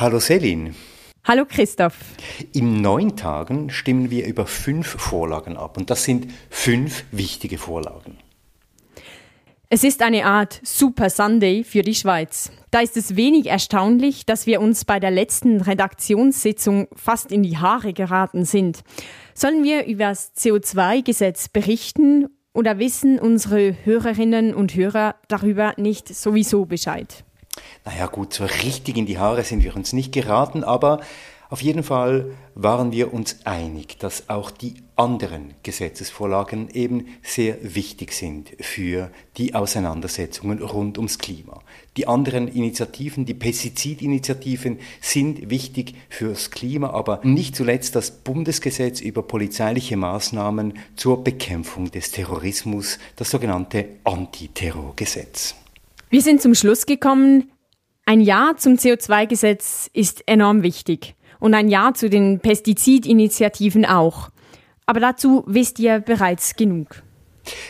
Hallo 0.00 0.20
Selin. 0.20 0.76
Hallo 1.24 1.44
Christoph. 1.44 1.96
In 2.52 2.80
neun 2.80 3.16
Tagen 3.16 3.68
stimmen 3.68 4.12
wir 4.12 4.28
über 4.28 4.46
fünf 4.46 4.86
Vorlagen 4.86 5.56
ab 5.56 5.76
und 5.76 5.90
das 5.90 6.04
sind 6.04 6.28
fünf 6.50 7.02
wichtige 7.10 7.58
Vorlagen. 7.58 8.16
Es 9.68 9.82
ist 9.82 10.00
eine 10.00 10.24
Art 10.24 10.60
Super 10.62 11.10
Sunday 11.10 11.64
für 11.64 11.82
die 11.82 11.96
Schweiz. 11.96 12.52
Da 12.70 12.78
ist 12.78 12.96
es 12.96 13.16
wenig 13.16 13.46
erstaunlich, 13.46 14.24
dass 14.24 14.46
wir 14.46 14.60
uns 14.60 14.84
bei 14.84 15.00
der 15.00 15.10
letzten 15.10 15.62
Redaktionssitzung 15.62 16.86
fast 16.94 17.32
in 17.32 17.42
die 17.42 17.58
Haare 17.58 17.92
geraten 17.92 18.44
sind. 18.44 18.84
Sollen 19.34 19.64
wir 19.64 19.84
über 19.86 20.10
das 20.10 20.32
CO2-Gesetz 20.36 21.48
berichten 21.48 22.28
oder 22.54 22.78
wissen 22.78 23.18
unsere 23.18 23.74
Hörerinnen 23.84 24.54
und 24.54 24.76
Hörer 24.76 25.16
darüber 25.26 25.74
nicht 25.76 26.06
sowieso 26.06 26.66
Bescheid? 26.66 27.24
Naja 27.84 28.06
gut, 28.06 28.32
so 28.32 28.44
richtig 28.44 28.96
in 28.96 29.06
die 29.06 29.18
Haare 29.18 29.44
sind 29.44 29.62
wir 29.62 29.74
uns 29.76 29.92
nicht 29.92 30.12
geraten, 30.12 30.64
aber 30.64 31.00
auf 31.50 31.62
jeden 31.62 31.82
Fall 31.82 32.32
waren 32.54 32.92
wir 32.92 33.14
uns 33.14 33.38
einig, 33.44 33.98
dass 33.98 34.28
auch 34.28 34.50
die 34.50 34.74
anderen 34.96 35.54
Gesetzesvorlagen 35.62 36.68
eben 36.74 37.06
sehr 37.22 37.56
wichtig 37.62 38.12
sind 38.12 38.50
für 38.60 39.10
die 39.38 39.54
Auseinandersetzungen 39.54 40.60
rund 40.60 40.98
ums 40.98 41.18
Klima. 41.18 41.62
Die 41.96 42.06
anderen 42.06 42.48
Initiativen, 42.48 43.24
die 43.24 43.32
Pestizidinitiativen 43.32 44.78
sind 45.00 45.48
wichtig 45.48 45.94
fürs 46.10 46.50
Klima, 46.50 46.90
aber 46.90 47.20
nicht 47.22 47.56
zuletzt 47.56 47.96
das 47.96 48.10
Bundesgesetz 48.10 49.00
über 49.00 49.22
polizeiliche 49.22 49.96
Maßnahmen 49.96 50.74
zur 50.96 51.24
Bekämpfung 51.24 51.90
des 51.90 52.10
Terrorismus, 52.10 52.98
das 53.16 53.30
sogenannte 53.30 53.86
Antiterrorgesetz. 54.04 55.54
Wir 56.10 56.22
sind 56.22 56.40
zum 56.40 56.54
Schluss 56.54 56.86
gekommen, 56.86 57.50
ein 58.06 58.22
Ja 58.22 58.54
zum 58.56 58.76
CO2-Gesetz 58.76 59.90
ist 59.92 60.26
enorm 60.26 60.62
wichtig 60.62 61.16
und 61.38 61.52
ein 61.52 61.68
Ja 61.68 61.92
zu 61.92 62.08
den 62.08 62.40
Pestizidinitiativen 62.40 63.84
auch. 63.84 64.30
Aber 64.86 65.00
dazu 65.00 65.44
wisst 65.46 65.78
ihr 65.78 66.00
bereits 66.00 66.56
genug. 66.56 67.02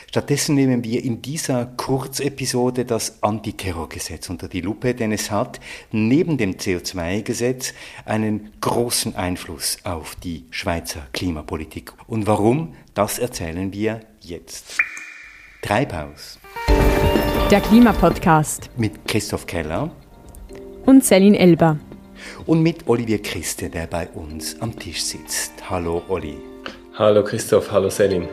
Stattdessen 0.09 0.55
nehmen 0.55 0.85
wir 0.85 1.03
in 1.03 1.21
dieser 1.21 1.67
Kurzepisode 1.67 2.85
das 2.85 3.25
Antiterrorgesetz 3.25 4.31
unter 4.31 4.47
die 4.47 4.61
Lupe, 4.61 4.95
denn 4.95 5.11
es 5.11 5.33
hat 5.33 5.59
neben 5.91 6.39
dem 6.39 6.55
CO2-Gesetz 6.55 7.75
einen 8.05 8.53
großen 8.61 9.17
Einfluss 9.17 9.79
auf 9.83 10.15
die 10.15 10.45
Schweizer 10.51 11.09
Klimapolitik. 11.13 11.93
Und 12.07 12.29
warum, 12.29 12.77
das 12.95 13.19
erzählen 13.19 13.73
wir 13.73 14.01
jetzt. 14.21 14.79
Treibhaus. 15.63 16.39
Der 17.51 17.63
Klimapodcast. 17.63 18.69
Mit 18.77 19.09
Christoph 19.09 19.47
Keller. 19.47 19.91
Und 20.85 21.03
Celine 21.03 21.39
Elber 21.39 21.79
und 22.45 22.63
mit 22.63 22.87
Olivier 22.87 23.23
Christe, 23.23 23.71
der 23.71 23.87
bei 23.87 24.07
uns 24.09 24.61
am 24.61 24.79
Tisch 24.79 25.03
sitzt. 25.03 25.53
Hallo 25.71 26.03
Olli. 26.09 26.37
Hallo 26.99 27.25
Christoph, 27.25 27.71
hallo 27.73 27.89
Selin. 27.89 28.29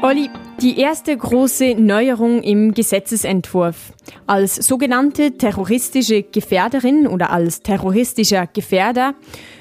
Olli, 0.00 0.30
die 0.60 0.78
erste 0.78 1.16
große 1.16 1.74
Neuerung 1.74 2.42
im 2.42 2.72
Gesetzesentwurf. 2.72 3.92
Als 4.26 4.56
sogenannte 4.56 5.36
terroristische 5.36 6.22
Gefährderin 6.22 7.06
oder 7.06 7.30
als 7.30 7.62
terroristischer 7.62 8.46
Gefährder 8.46 9.14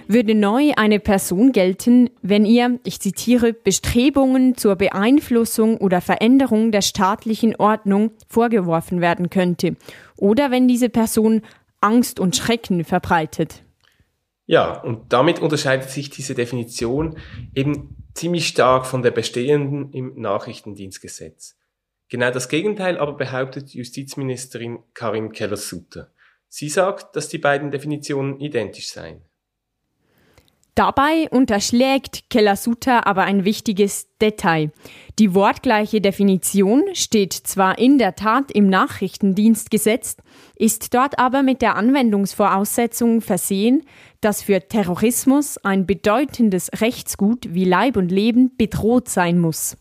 würde 0.08 0.36
neu 0.36 0.72
eine 0.78 1.00
Person 1.00 1.52
gelten, 1.52 2.10
wenn 2.22 2.46
ihr, 2.46 2.80
ich 2.84 3.00
zitiere, 3.00 3.54
Bestrebungen 3.54 4.56
zur 4.56 4.76
Beeinflussung 4.76 5.78
oder 5.78 6.02
Veränderung 6.02 6.72
der 6.72 6.82
staatlichen 6.82 7.56
Ordnung 7.56 8.12
vorgeworfen 8.28 9.02
werden 9.02 9.30
könnte 9.30 9.76
oder 10.18 10.52
wenn 10.52 10.68
diese 10.68 10.90
Person 10.90 11.42
Angst 11.82 12.20
und 12.20 12.36
Schrecken 12.36 12.84
verbreitet. 12.84 13.64
Ja, 14.48 14.82
und 14.82 15.12
damit 15.12 15.40
unterscheidet 15.40 15.90
sich 15.90 16.10
diese 16.10 16.36
Definition 16.36 17.18
eben 17.56 18.05
ziemlich 18.16 18.48
stark 18.48 18.88
von 18.88 19.04
der 19.04 19.12
bestehenden 19.12 19.92
im 19.92 20.20
Nachrichtendienstgesetz. 20.20 21.58
Genau 22.10 22.32
das 22.32 22.50
Gegenteil 22.50 22.98
aber 22.98 23.14
behauptet 23.14 23.74
Justizministerin 23.74 24.80
Karin 24.94 25.32
Keller-Sutter. 25.32 26.12
Sie 26.48 26.70
sagt, 26.70 27.16
dass 27.16 27.28
die 27.28 27.38
beiden 27.38 27.72
Definitionen 27.72 28.40
identisch 28.40 28.90
seien. 28.90 29.22
Dabei 30.76 31.30
unterschlägt 31.32 32.30
Keller-Sutter 32.30 33.08
aber 33.08 33.24
ein 33.24 33.46
wichtiges 33.46 34.10
Detail. 34.22 34.74
Die 35.18 35.34
wortgleiche 35.34 36.02
Definition 36.02 36.84
steht 36.94 37.32
zwar 37.32 37.78
in 37.80 37.98
der 37.98 38.16
Tat 38.16 38.52
im 38.52 38.68
Nachrichtendienstgesetz, 38.68 40.18
ist 40.58 40.94
dort 40.94 41.18
aber 41.18 41.44
mit 41.44 41.62
der 41.62 41.78
Anwendungsvoraussetzung 41.78 43.22
versehen, 43.22 43.84
dass 44.20 44.42
für 44.42 44.68
Terrorismus 44.68 45.58
ein 45.60 45.86
bedeutendes 45.86 46.70
Rechtsgut 46.82 47.54
wie 47.54 47.64
Leib 47.64 47.96
und 47.96 48.12
Leben 48.12 48.52
bedroht 48.58 49.08
sein 49.08 49.40
muss. 49.40 49.78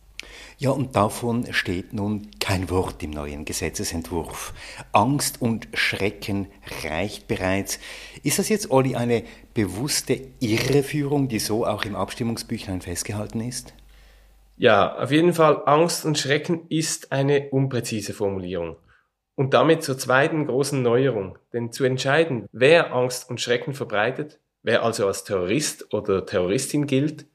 Ja, 0.59 0.71
und 0.71 0.95
davon 0.95 1.53
steht 1.53 1.93
nun 1.93 2.31
kein 2.39 2.71
Wort 2.71 3.03
im 3.03 3.11
neuen 3.11 3.45
Gesetzesentwurf. 3.45 4.55
Angst 4.93 5.43
und 5.43 5.69
Schrecken 5.75 6.47
reicht 6.85 7.27
bereits. 7.27 7.79
Ist 8.25 8.39
das 8.39 8.49
jetzt, 8.49 8.71
Olli, 8.71 8.97
eine 8.97 9.23
bewusste 9.53 10.19
Irreführung, 10.41 11.29
die 11.29 11.39
so 11.39 11.67
auch 11.67 11.85
im 11.85 11.95
Abstimmungsbüchlein 11.95 12.81
festgehalten 12.81 13.43
ist? 13.43 13.75
Ja, 14.57 14.97
auf 14.97 15.11
jeden 15.11 15.35
Fall 15.35 15.63
Angst 15.67 16.07
und 16.07 16.19
Schrecken 16.19 16.63
ist 16.71 17.13
eine 17.13 17.51
unpräzise 17.51 18.15
Formulierung. 18.15 18.77
Und 19.35 19.53
damit 19.53 19.83
zur 19.83 19.99
zweiten 19.99 20.47
großen 20.47 20.81
Neuerung. 20.81 21.37
Denn 21.53 21.71
zu 21.71 21.85
entscheiden, 21.85 22.49
wer 22.51 22.95
Angst 22.95 23.29
und 23.29 23.43
Schrecken 23.43 23.75
verbreitet, 23.75 24.41
wer 24.63 24.85
also 24.85 25.07
als 25.07 25.25
Terrorist 25.25 25.93
oder 25.93 26.25
Terroristin 26.25 26.87
gilt, 26.87 27.27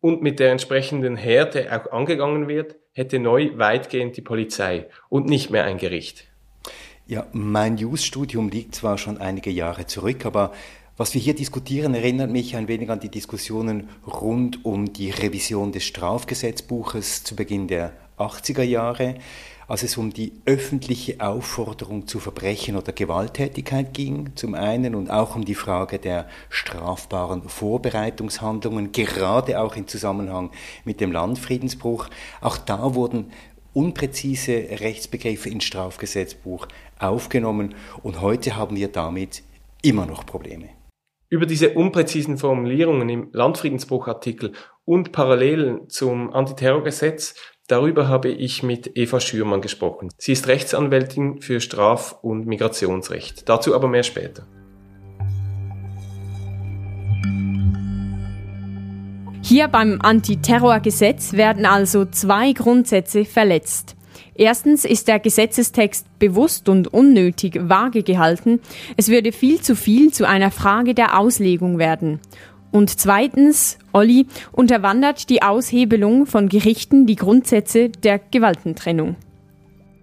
und 0.00 0.22
mit 0.22 0.40
der 0.40 0.52
entsprechenden 0.52 1.16
Härte 1.16 1.68
auch 1.70 1.92
angegangen 1.92 2.48
wird, 2.48 2.76
hätte 2.92 3.18
neu 3.18 3.50
weitgehend 3.56 4.16
die 4.16 4.22
Polizei 4.22 4.88
und 5.10 5.26
nicht 5.26 5.50
mehr 5.50 5.64
ein 5.64 5.76
Gericht. 5.76 6.29
Ja, 7.10 7.26
mein 7.32 7.76
Jus-Studium 7.76 8.50
liegt 8.50 8.76
zwar 8.76 8.96
schon 8.96 9.18
einige 9.18 9.50
Jahre 9.50 9.84
zurück, 9.84 10.24
aber 10.24 10.52
was 10.96 11.12
wir 11.12 11.20
hier 11.20 11.34
diskutieren, 11.34 11.92
erinnert 11.92 12.30
mich 12.30 12.54
ein 12.54 12.68
wenig 12.68 12.88
an 12.88 13.00
die 13.00 13.08
Diskussionen 13.08 13.88
rund 14.06 14.64
um 14.64 14.92
die 14.92 15.10
Revision 15.10 15.72
des 15.72 15.82
Strafgesetzbuches 15.82 17.24
zu 17.24 17.34
Beginn 17.34 17.66
der 17.66 17.94
80er 18.16 18.62
Jahre 18.62 19.16
als 19.66 19.84
es 19.84 19.96
um 19.96 20.12
die 20.12 20.32
öffentliche 20.46 21.20
Aufforderung 21.20 22.08
zu 22.08 22.18
Verbrechen 22.18 22.74
oder 22.76 22.92
Gewalttätigkeit 22.92 23.94
ging, 23.94 24.32
zum 24.34 24.54
einen, 24.54 24.96
und 24.96 25.10
auch 25.10 25.36
um 25.36 25.44
die 25.44 25.54
Frage 25.54 26.00
der 26.00 26.28
strafbaren 26.48 27.48
Vorbereitungshandlungen, 27.48 28.90
gerade 28.90 29.60
auch 29.60 29.76
im 29.76 29.86
Zusammenhang 29.86 30.50
mit 30.84 31.00
dem 31.00 31.12
Landfriedensbruch. 31.12 32.08
Auch 32.40 32.56
da 32.56 32.96
wurden 32.96 33.30
unpräzise 33.72 34.54
Rechtsbegriffe 34.80 35.48
ins 35.48 35.64
Strafgesetzbuch 35.64 36.66
aufgenommen 37.00 37.74
und 38.02 38.20
heute 38.20 38.56
haben 38.56 38.76
wir 38.76 38.88
damit 38.88 39.42
immer 39.82 40.06
noch 40.06 40.26
Probleme. 40.26 40.68
Über 41.28 41.46
diese 41.46 41.74
unpräzisen 41.74 42.38
Formulierungen 42.38 43.08
im 43.08 43.28
Landfriedensbruchartikel 43.32 44.52
und 44.84 45.12
Parallelen 45.12 45.88
zum 45.88 46.32
Antiterrorgesetz 46.32 47.34
Darüber 47.70 48.08
habe 48.08 48.30
ich 48.30 48.64
mit 48.64 48.96
Eva 48.96 49.20
Schürmann 49.20 49.60
gesprochen. 49.60 50.08
Sie 50.18 50.32
ist 50.32 50.48
Rechtsanwältin 50.48 51.40
für 51.40 51.60
Straf- 51.60 52.16
und 52.20 52.44
Migrationsrecht. 52.44 53.48
Dazu 53.48 53.76
aber 53.76 53.86
mehr 53.86 54.02
später. 54.02 54.44
Hier 59.40 59.68
beim 59.68 60.00
Antiterrorgesetz 60.00 61.34
werden 61.34 61.64
also 61.64 62.06
zwei 62.06 62.52
Grundsätze 62.54 63.24
verletzt. 63.24 63.94
Erstens 64.40 64.86
ist 64.86 65.06
der 65.06 65.18
Gesetzestext 65.18 66.06
bewusst 66.18 66.70
und 66.70 66.94
unnötig 66.94 67.60
vage 67.60 68.02
gehalten. 68.02 68.60
Es 68.96 69.08
würde 69.08 69.32
viel 69.32 69.60
zu 69.60 69.76
viel 69.76 70.14
zu 70.14 70.26
einer 70.26 70.50
Frage 70.50 70.94
der 70.94 71.18
Auslegung 71.18 71.78
werden. 71.78 72.20
Und 72.70 72.88
zweitens, 72.98 73.78
Olli, 73.92 74.26
unterwandert 74.50 75.28
die 75.28 75.42
Aushebelung 75.42 76.24
von 76.24 76.48
Gerichten 76.48 77.04
die 77.04 77.16
Grundsätze 77.16 77.90
der 77.90 78.18
Gewaltentrennung. 78.18 79.16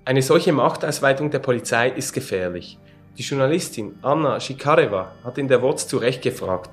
Eine 0.05 0.21
solche 0.21 0.53
Machtausweitung 0.53 1.31
der 1.31 1.39
Polizei 1.39 1.89
ist 1.89 2.13
gefährlich. 2.13 2.77
Die 3.17 3.23
Journalistin 3.23 3.95
Anna 4.03 4.39
Shikareva 4.39 5.13
hat 5.23 5.39
in 5.39 5.47
der 5.47 5.63
WOTS 5.63 5.87
zu 5.87 5.97
Recht 5.97 6.21
gefragt, 6.21 6.69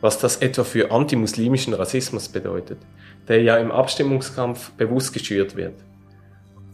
was 0.00 0.18
das 0.18 0.38
etwa 0.38 0.64
für 0.64 0.90
antimuslimischen 0.90 1.74
Rassismus 1.74 2.30
bedeutet, 2.30 2.78
der 3.28 3.42
ja 3.42 3.58
im 3.58 3.70
Abstimmungskampf 3.70 4.70
bewusst 4.70 5.12
geschürt 5.12 5.56
wird. 5.56 5.74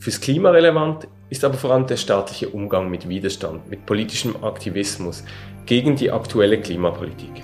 Fürs 0.00 0.20
Klima 0.20 0.50
relevant 0.50 1.08
ist 1.28 1.44
aber 1.44 1.58
vor 1.58 1.72
allem 1.72 1.86
der 1.88 1.96
staatliche 1.96 2.48
Umgang 2.48 2.88
mit 2.88 3.08
Widerstand, 3.08 3.68
mit 3.68 3.84
politischem 3.84 4.36
Aktivismus 4.44 5.24
gegen 5.66 5.96
die 5.96 6.12
aktuelle 6.12 6.60
Klimapolitik. 6.60 7.42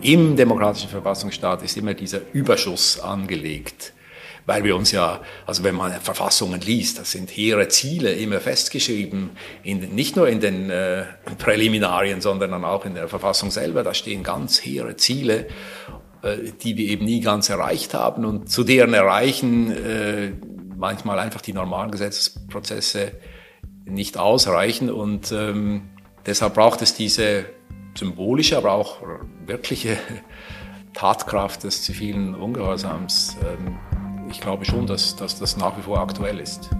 Im 0.00 0.34
demokratischen 0.34 0.88
Verfassungsstaat 0.88 1.62
ist 1.62 1.76
immer 1.76 1.92
dieser 1.92 2.20
Überschuss 2.32 2.98
angelegt. 2.98 3.92
weil 4.46 4.62
wir 4.62 4.76
uns 4.76 4.92
ja, 4.92 5.20
also 5.44 5.64
wenn 5.64 5.74
man 5.74 5.92
Verfassungen 6.00 6.60
liest, 6.60 7.00
das 7.00 7.10
sind 7.10 7.30
hehre 7.30 7.68
Ziele 7.68 8.12
immer 8.12 8.40
festgeschrieben, 8.40 9.30
in, 9.64 9.80
nicht 9.94 10.14
nur 10.14 10.28
in 10.28 10.40
den 10.40 10.70
äh, 10.70 11.02
Präliminarien, 11.38 12.20
sondern 12.20 12.52
dann 12.52 12.64
auch 12.64 12.84
in 12.84 12.94
der 12.94 13.08
Verfassung 13.08 13.50
selber, 13.50 13.82
da 13.82 13.92
stehen 13.92 14.22
ganz 14.22 14.64
hehre 14.64 14.96
Ziele, 14.96 15.48
die 16.62 16.76
wir 16.76 16.88
eben 16.88 17.04
nie 17.04 17.20
ganz 17.20 17.48
erreicht 17.48 17.94
haben 17.94 18.24
und 18.24 18.50
zu 18.50 18.64
deren 18.64 18.94
Erreichen 18.94 19.70
äh, 19.70 20.32
manchmal 20.76 21.18
einfach 21.18 21.40
die 21.40 21.52
normalen 21.52 21.90
Gesetzesprozesse 21.90 23.12
nicht 23.84 24.18
ausreichen 24.18 24.90
und 24.90 25.32
ähm, 25.32 25.82
deshalb 26.24 26.54
braucht 26.54 26.82
es 26.82 26.94
diese 26.94 27.46
symbolische, 27.96 28.56
aber 28.56 28.72
auch 28.72 29.02
wirkliche 29.46 29.96
Tatkraft 30.92 31.64
des 31.64 31.82
zivilen 31.82 32.34
Ungehorsams. 32.34 33.36
Ähm, 33.42 33.78
ich 34.30 34.40
glaube 34.40 34.64
schon, 34.64 34.86
dass, 34.86 35.14
dass 35.16 35.38
das 35.38 35.56
nach 35.56 35.76
wie 35.78 35.82
vor 35.82 36.00
aktuell 36.00 36.40
ist. 36.40 36.70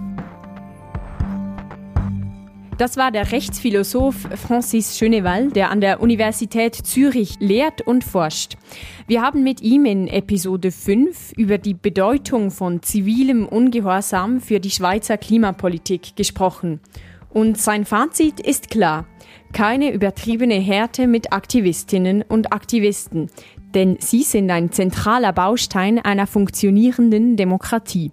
Das 2.77 2.95
war 2.95 3.09
der 3.09 3.31
Rechtsphilosoph 3.31 4.27
Francis 4.35 4.99
Schöneval, 4.99 5.49
der 5.49 5.71
an 5.71 5.81
der 5.81 5.99
Universität 5.99 6.75
Zürich 6.75 7.33
lehrt 7.39 7.81
und 7.81 8.03
forscht. 8.03 8.53
Wir 9.07 9.23
haben 9.23 9.43
mit 9.43 9.61
ihm 9.61 9.85
in 9.85 10.07
Episode 10.07 10.71
5 10.71 11.33
über 11.37 11.57
die 11.57 11.73
Bedeutung 11.73 12.51
von 12.51 12.83
zivilem 12.83 13.47
Ungehorsam 13.47 14.41
für 14.41 14.59
die 14.59 14.69
Schweizer 14.69 15.17
Klimapolitik 15.17 16.15
gesprochen. 16.15 16.79
Und 17.31 17.57
sein 17.57 17.83
Fazit 17.83 18.39
ist 18.39 18.69
klar. 18.69 19.07
Keine 19.53 19.91
übertriebene 19.91 20.59
Härte 20.59 21.07
mit 21.07 21.33
Aktivistinnen 21.33 22.21
und 22.21 22.53
Aktivisten, 22.53 23.31
denn 23.73 23.97
sie 23.99 24.21
sind 24.21 24.51
ein 24.51 24.71
zentraler 24.71 25.33
Baustein 25.33 25.97
einer 25.97 26.27
funktionierenden 26.27 27.37
Demokratie. 27.37 28.11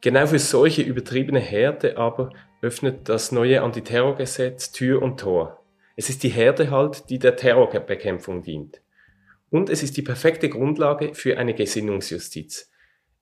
Genau 0.00 0.26
für 0.26 0.38
solche 0.38 0.80
übertriebene 0.80 1.40
Härte 1.40 1.98
aber 1.98 2.30
öffnet 2.60 3.08
das 3.08 3.32
neue 3.32 3.62
Antiterrorgesetz 3.62 4.72
Tür 4.72 5.02
und 5.02 5.20
Tor. 5.20 5.62
Es 5.96 6.08
ist 6.08 6.22
die 6.22 6.28
Härte 6.28 6.70
halt, 6.70 7.10
die 7.10 7.18
der 7.18 7.36
Terrorbekämpfung 7.36 8.42
dient. 8.42 8.80
Und 9.50 9.70
es 9.70 9.82
ist 9.82 9.96
die 9.96 10.02
perfekte 10.02 10.48
Grundlage 10.48 11.14
für 11.14 11.38
eine 11.38 11.54
Gesinnungsjustiz. 11.54 12.70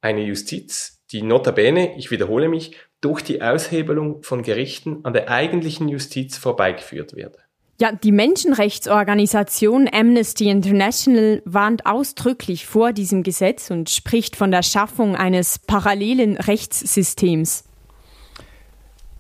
Eine 0.01 0.23
Justiz, 0.23 1.03
die 1.13 1.23
notabene, 1.23 1.97
ich 1.97 2.11
wiederhole 2.11 2.49
mich, 2.49 2.77
durch 3.01 3.23
die 3.23 3.43
Aushebelung 3.43 4.23
von 4.23 4.43
Gerichten 4.43 5.01
an 5.05 5.13
der 5.13 5.31
eigentlichen 5.31 5.89
Justiz 5.89 6.37
vorbeigeführt 6.37 7.15
wird. 7.15 7.37
Ja, 7.79 7.93
die 7.93 8.13
Menschenrechtsorganisation 8.13 9.87
Amnesty 9.93 10.49
International 10.49 11.43
warnt 11.45 11.85
ausdrücklich 11.85 12.65
vor 12.65 12.95
diesem 12.95 13.23
Gesetz 13.23 13.71
und 13.71 13.91
spricht 13.91 14.35
von 14.35 14.51
der 14.51 14.63
Schaffung 14.63 15.15
eines 15.15 15.59
parallelen 15.59 16.39
Rechtssystems. 16.39 17.66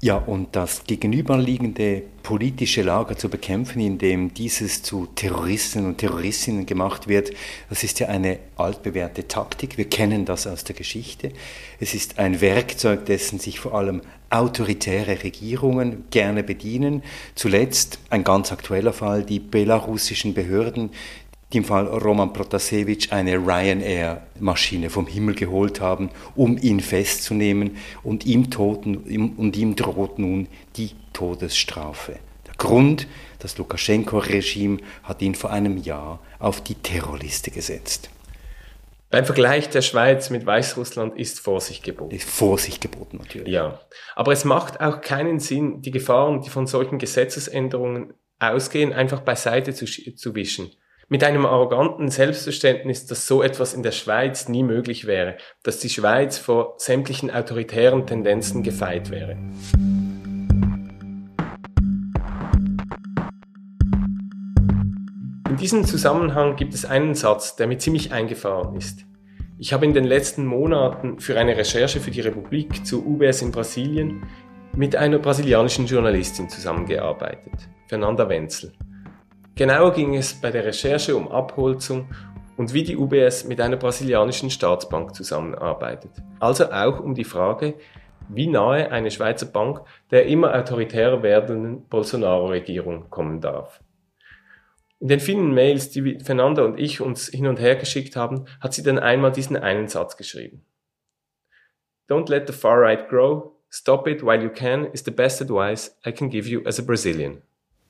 Ja, 0.02 0.16
und 0.16 0.54
das 0.54 0.84
gegenüberliegende 0.84 2.02
politische 2.22 2.82
Lager 2.82 3.16
zu 3.16 3.30
bekämpfen, 3.30 3.80
indem 3.80 4.34
dieses 4.34 4.82
zu 4.82 5.06
Terroristen 5.14 5.86
und 5.86 5.96
Terroristinnen 5.96 6.66
gemacht 6.66 7.08
wird, 7.08 7.30
das 7.70 7.82
ist 7.82 7.98
ja 8.00 8.08
eine 8.08 8.38
altbewährte 8.56 9.26
Taktik. 9.26 9.78
Wir 9.78 9.88
kennen 9.88 10.26
das 10.26 10.46
aus 10.46 10.64
der 10.64 10.76
Geschichte. 10.76 11.32
Es 11.80 11.94
ist 11.94 12.18
ein 12.18 12.42
Werkzeug, 12.42 13.06
dessen 13.06 13.38
sich 13.38 13.58
vor 13.58 13.72
allem 13.74 14.02
autoritäre 14.28 15.22
Regierungen 15.22 16.04
gerne 16.10 16.42
bedienen. 16.42 17.02
Zuletzt 17.34 17.98
ein 18.10 18.22
ganz 18.22 18.52
aktueller 18.52 18.92
Fall, 18.92 19.22
die 19.22 19.40
belarussischen 19.40 20.34
Behörden, 20.34 20.90
die 21.52 21.58
im 21.58 21.64
Fall 21.64 21.86
Roman 21.86 22.32
Protasevich 22.32 23.12
eine 23.12 23.36
Ryanair-Maschine 23.36 24.90
vom 24.90 25.06
Himmel 25.06 25.34
geholt 25.34 25.80
haben, 25.80 26.10
um 26.34 26.58
ihn 26.58 26.80
festzunehmen 26.80 27.76
und 28.02 28.26
ihm, 28.26 28.50
toten, 28.50 29.34
und 29.36 29.56
ihm 29.56 29.76
droht 29.76 30.18
nun 30.18 30.48
die 30.76 30.90
Todesstrafe. 31.12 32.18
Der 32.46 32.54
Grund, 32.58 33.06
das 33.38 33.58
Lukaschenko-Regime 33.58 34.78
hat 35.04 35.22
ihn 35.22 35.34
vor 35.34 35.50
einem 35.50 35.76
Jahr 35.76 36.20
auf 36.40 36.60
die 36.62 36.74
Terrorliste 36.74 37.52
gesetzt. 37.52 38.10
Beim 39.08 39.24
Vergleich 39.24 39.70
der 39.70 39.82
Schweiz 39.82 40.30
mit 40.30 40.44
Weißrussland 40.44 41.16
ist 41.16 41.38
Vorsicht 41.38 41.84
geboten. 41.84 42.12
Ist 42.12 42.28
Vorsicht 42.28 42.80
geboten, 42.80 43.18
natürlich. 43.18 43.52
Ja. 43.52 43.80
Aber 44.16 44.32
es 44.32 44.44
macht 44.44 44.80
auch 44.80 45.00
keinen 45.00 45.38
Sinn, 45.38 45.80
die 45.80 45.92
Gefahren, 45.92 46.42
die 46.42 46.50
von 46.50 46.66
solchen 46.66 46.98
Gesetzesänderungen 46.98 48.14
ausgehen, 48.40 48.92
einfach 48.92 49.20
beiseite 49.20 49.72
zu, 49.72 49.86
zu 49.86 50.34
wischen 50.34 50.72
mit 51.08 51.22
einem 51.22 51.46
arroganten 51.46 52.10
Selbstverständnis, 52.10 53.06
dass 53.06 53.26
so 53.26 53.42
etwas 53.42 53.74
in 53.74 53.82
der 53.82 53.92
Schweiz 53.92 54.48
nie 54.48 54.64
möglich 54.64 55.06
wäre, 55.06 55.36
dass 55.62 55.78
die 55.78 55.88
Schweiz 55.88 56.36
vor 56.38 56.74
sämtlichen 56.78 57.30
autoritären 57.30 58.06
Tendenzen 58.06 58.62
gefeit 58.62 59.10
wäre. 59.10 59.36
In 65.48 65.56
diesem 65.56 65.84
Zusammenhang 65.84 66.56
gibt 66.56 66.74
es 66.74 66.84
einen 66.84 67.14
Satz, 67.14 67.54
der 67.56 67.68
mir 67.68 67.78
ziemlich 67.78 68.12
eingefahren 68.12 68.76
ist. 68.76 69.06
Ich 69.58 69.72
habe 69.72 69.86
in 69.86 69.94
den 69.94 70.04
letzten 70.04 70.44
Monaten 70.44 71.18
für 71.20 71.38
eine 71.38 71.56
Recherche 71.56 72.00
für 72.00 72.10
die 72.10 72.20
Republik 72.20 72.84
zu 72.84 73.06
UBS 73.06 73.42
in 73.42 73.52
Brasilien 73.52 74.24
mit 74.74 74.96
einer 74.96 75.18
brasilianischen 75.18 75.86
Journalistin 75.86 76.50
zusammengearbeitet, 76.50 77.54
Fernanda 77.86 78.28
Wenzel. 78.28 78.72
Genauer 79.58 79.94
ging 79.94 80.14
es 80.14 80.34
bei 80.34 80.50
der 80.50 80.66
Recherche 80.66 81.16
um 81.16 81.28
Abholzung 81.28 82.10
und 82.58 82.74
wie 82.74 82.84
die 82.84 82.94
UBS 82.94 83.44
mit 83.44 83.58
einer 83.58 83.78
brasilianischen 83.78 84.50
Staatsbank 84.50 85.14
zusammenarbeitet. 85.14 86.10
Also 86.40 86.70
auch 86.70 87.00
um 87.00 87.14
die 87.14 87.24
Frage, 87.24 87.72
wie 88.28 88.48
nahe 88.48 88.92
eine 88.92 89.10
Schweizer 89.10 89.46
Bank 89.46 89.80
der 90.10 90.26
immer 90.26 90.54
autoritärer 90.54 91.22
werdenden 91.22 91.88
Bolsonaro-Regierung 91.88 93.08
kommen 93.08 93.40
darf. 93.40 93.80
In 95.00 95.08
den 95.08 95.20
vielen 95.20 95.54
Mails, 95.54 95.88
die 95.88 96.18
Fernanda 96.18 96.62
und 96.62 96.78
ich 96.78 97.00
uns 97.00 97.28
hin 97.28 97.46
und 97.46 97.58
her 97.58 97.76
geschickt 97.76 98.14
haben, 98.14 98.44
hat 98.60 98.74
sie 98.74 98.82
dann 98.82 98.98
einmal 98.98 99.32
diesen 99.32 99.56
einen 99.56 99.88
Satz 99.88 100.18
geschrieben. 100.18 100.66
Don't 102.10 102.28
let 102.28 102.46
the 102.46 102.52
far 102.52 102.78
right 102.82 103.08
grow. 103.08 103.52
Stop 103.70 104.06
it 104.06 104.22
while 104.22 104.42
you 104.42 104.50
can 104.50 104.84
is 104.92 105.02
the 105.02 105.10
best 105.10 105.40
advice 105.40 105.96
I 106.06 106.12
can 106.12 106.28
give 106.28 106.46
you 106.46 106.60
as 106.66 106.78
a 106.78 106.82
Brazilian. 106.82 107.40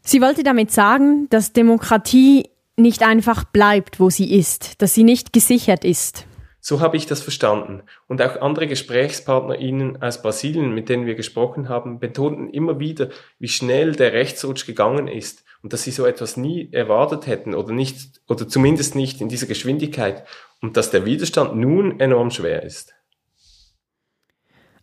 Sie 0.09 0.23
wollte 0.23 0.45
damit 0.45 0.71
sagen, 0.71 1.29
dass 1.31 1.53
Demokratie 1.53 2.49
nicht 2.77 3.03
einfach 3.03 3.43
bleibt, 3.43 3.99
wo 3.99 4.09
sie 4.09 4.39
ist, 4.39 4.81
dass 4.81 4.95
sie 4.95 5.03
nicht 5.03 5.33
gesichert 5.33 5.85
ist. 5.85 6.29
So 6.61 6.79
habe 6.79 6.97
ich 6.97 7.07
das 7.07 7.23
verstanden. 7.23 7.83
Und 8.07 8.23
auch 8.23 8.41
andere 8.41 8.69
GesprächspartnerInnen 8.69 10.01
aus 10.01 10.23
Brasilien, 10.23 10.73
mit 10.73 10.89
denen 10.89 11.07
wir 11.07 11.17
gesprochen 11.17 11.69
haben, 11.69 11.99
betonten 11.99 12.49
immer 12.49 12.79
wieder, 12.79 13.09
wie 13.41 13.49
schnell 13.49 13.97
der 13.97 14.13
Rechtsrutsch 14.13 14.65
gegangen 14.65 15.09
ist 15.09 15.43
und 15.65 15.73
dass 15.73 15.83
sie 15.83 15.91
so 15.91 16.07
etwas 16.07 16.37
nie 16.37 16.73
erwartet 16.73 17.27
hätten 17.27 17.57
oder 17.57 17.73
nicht, 17.73 18.21
oder 18.29 18.47
zumindest 18.47 18.95
nicht 18.95 19.21
in 19.21 19.29
dieser 19.29 19.49
Geschwindigkeit 19.49 20.25
und 20.63 20.77
dass 20.77 20.93
der 20.93 21.05
Widerstand 21.05 21.57
nun 21.57 21.99
enorm 21.99 22.31
schwer 22.31 22.63
ist. 22.63 22.95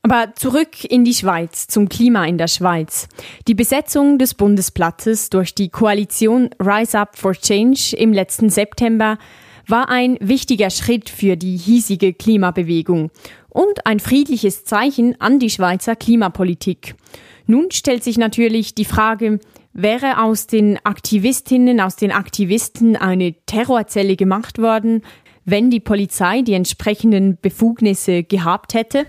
Aber 0.06 0.36
zurück 0.36 0.84
in 0.84 1.06
die 1.06 1.14
Schweiz, 1.14 1.68
zum 1.68 1.88
Klima 1.88 2.26
in 2.26 2.38
der 2.38 2.50
Schweiz. 2.50 3.08
Die 3.48 3.54
Besetzung 3.54 4.18
des 4.18 4.34
Bundesplatzes 4.34 5.30
durch 5.30 5.56
die 5.56 5.70
Koalition 5.70 6.50
Rise 6.60 7.00
Up 7.00 7.18
for 7.18 7.32
Change 7.32 7.96
im 7.96 8.12
letzten 8.12 8.50
September 8.50 9.18
war 9.66 9.88
ein 9.88 10.18
wichtiger 10.20 10.70
Schritt 10.72 11.10
für 11.10 11.38
die 11.38 11.56
hiesige 11.56 12.14
Klimabewegung 12.14 13.12
und 13.48 13.86
ein 13.86 14.02
friedliches 14.02 14.66
Zeichen 14.66 15.16
an 15.22 15.40
die 15.40 15.50
Schweizer 15.50 15.96
Klimapolitik. 15.96 16.96
Nun 17.48 17.72
stellt 17.72 18.04
sich 18.04 18.18
natürlich 18.18 18.76
die 18.76 18.84
Frage, 18.84 19.40
wäre 19.72 20.22
aus 20.22 20.48
den 20.48 20.86
Aktivistinnen, 20.86 21.80
aus 21.80 21.96
den 21.96 22.12
Aktivisten 22.12 22.98
eine 22.98 23.36
Terrorzelle 23.46 24.18
gemacht 24.18 24.58
worden, 24.60 25.02
wenn 25.46 25.70
die 25.70 25.80
Polizei 25.80 26.42
die 26.42 26.56
entsprechenden 26.56 27.38
Befugnisse 27.42 28.24
gehabt 28.24 28.74
hätte? 28.74 29.06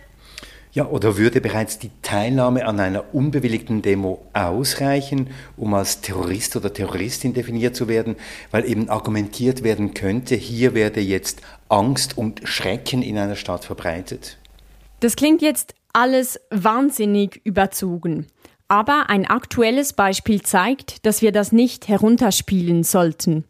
Ja, 0.74 0.88
oder 0.88 1.16
würde 1.16 1.40
bereits 1.40 1.78
die 1.78 1.92
Teilnahme 2.02 2.66
an 2.66 2.80
einer 2.80 3.14
unbewilligten 3.14 3.80
Demo 3.80 4.26
ausreichen, 4.32 5.30
um 5.56 5.72
als 5.72 6.00
Terrorist 6.00 6.56
oder 6.56 6.72
Terroristin 6.72 7.32
definiert 7.32 7.76
zu 7.76 7.86
werden, 7.86 8.16
weil 8.50 8.68
eben 8.68 8.88
argumentiert 8.88 9.62
werden 9.62 9.94
könnte, 9.94 10.34
hier 10.34 10.74
werde 10.74 11.00
jetzt 11.00 11.42
Angst 11.68 12.18
und 12.18 12.40
Schrecken 12.42 13.02
in 13.02 13.16
einer 13.18 13.36
Stadt 13.36 13.64
verbreitet? 13.64 14.36
Das 14.98 15.14
klingt 15.14 15.42
jetzt 15.42 15.76
alles 15.92 16.40
wahnsinnig 16.50 17.40
überzogen. 17.44 18.26
Aber 18.66 19.04
ein 19.08 19.26
aktuelles 19.26 19.92
Beispiel 19.92 20.42
zeigt, 20.42 21.06
dass 21.06 21.22
wir 21.22 21.30
das 21.30 21.52
nicht 21.52 21.86
herunterspielen 21.86 22.82
sollten. 22.82 23.44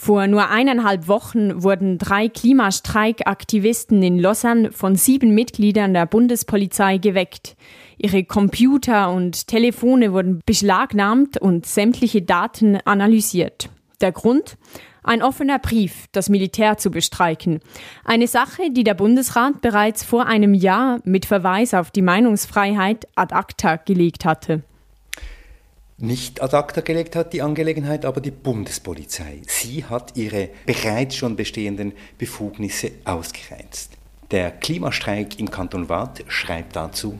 Vor 0.00 0.28
nur 0.28 0.48
eineinhalb 0.48 1.08
Wochen 1.08 1.64
wurden 1.64 1.98
drei 1.98 2.28
Klimastreikaktivisten 2.28 4.00
in 4.00 4.20
Lausanne 4.20 4.70
von 4.70 4.94
sieben 4.94 5.34
Mitgliedern 5.34 5.92
der 5.92 6.06
Bundespolizei 6.06 6.98
geweckt. 6.98 7.56
Ihre 7.98 8.22
Computer 8.22 9.10
und 9.10 9.48
Telefone 9.48 10.12
wurden 10.12 10.40
beschlagnahmt 10.46 11.42
und 11.42 11.66
sämtliche 11.66 12.22
Daten 12.22 12.78
analysiert. 12.84 13.70
Der 14.00 14.12
Grund? 14.12 14.56
Ein 15.02 15.20
offener 15.20 15.58
Brief, 15.58 16.06
das 16.12 16.28
Militär 16.28 16.78
zu 16.78 16.92
bestreiken. 16.92 17.58
Eine 18.04 18.28
Sache, 18.28 18.70
die 18.70 18.84
der 18.84 18.94
Bundesrat 18.94 19.60
bereits 19.62 20.04
vor 20.04 20.26
einem 20.26 20.54
Jahr 20.54 21.00
mit 21.02 21.26
Verweis 21.26 21.74
auf 21.74 21.90
die 21.90 22.02
Meinungsfreiheit 22.02 23.08
ad 23.16 23.34
acta 23.34 23.74
gelegt 23.74 24.24
hatte. 24.24 24.62
Nicht 26.00 26.40
ad 26.42 26.54
acta 26.54 26.80
gelegt 26.80 27.16
hat 27.16 27.32
die 27.32 27.42
Angelegenheit 27.42 28.04
aber 28.04 28.20
die 28.20 28.30
Bundespolizei. 28.30 29.42
Sie 29.48 29.84
hat 29.84 30.16
ihre 30.16 30.48
bereits 30.64 31.16
schon 31.16 31.34
bestehenden 31.34 31.92
Befugnisse 32.18 32.92
ausgereizt. 33.04 33.90
Der 34.30 34.52
Klimastreik 34.52 35.40
im 35.40 35.50
Kanton 35.50 35.88
Waadt 35.88 36.22
schreibt 36.28 36.76
dazu, 36.76 37.18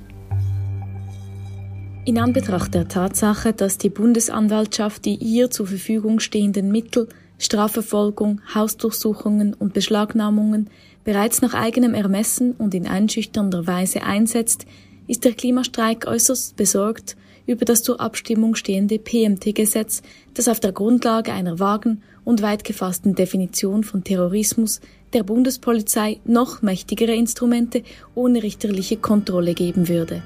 in 2.04 2.18
Anbetracht 2.18 2.72
der 2.72 2.88
Tatsache, 2.88 3.52
dass 3.52 3.76
die 3.76 3.90
Bundesanwaltschaft 3.90 5.04
die 5.04 5.16
ihr 5.16 5.50
zur 5.50 5.66
Verfügung 5.66 6.20
stehenden 6.20 6.72
Mittel 6.72 7.08
Strafverfolgung, 7.38 8.40
Hausdurchsuchungen 8.54 9.52
und 9.52 9.74
Beschlagnahmungen 9.74 10.70
bereits 11.04 11.42
nach 11.42 11.52
eigenem 11.52 11.92
Ermessen 11.92 12.52
und 12.52 12.74
in 12.74 12.86
einschüchternder 12.86 13.66
Weise 13.66 14.04
einsetzt, 14.04 14.64
ist 15.06 15.24
der 15.24 15.32
Klimastreik 15.32 16.06
äußerst 16.06 16.56
besorgt 16.56 17.16
über 17.48 17.64
das 17.64 17.82
zur 17.82 18.00
Abstimmung 18.00 18.54
stehende 18.54 18.98
PMT-Gesetz, 18.98 20.02
das 20.34 20.48
auf 20.48 20.60
der 20.60 20.72
Grundlage 20.72 21.32
einer 21.32 21.58
vagen 21.58 22.02
und 22.24 22.42
weit 22.42 22.62
gefassten 22.62 23.14
Definition 23.14 23.84
von 23.84 24.04
Terrorismus 24.04 24.80
der 25.14 25.22
Bundespolizei 25.22 26.20
noch 26.26 26.60
mächtigere 26.60 27.14
Instrumente 27.14 27.82
ohne 28.14 28.42
richterliche 28.42 28.98
Kontrolle 28.98 29.54
geben 29.54 29.88
würde. 29.88 30.22